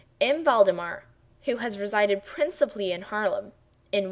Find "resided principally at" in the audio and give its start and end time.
1.77-3.03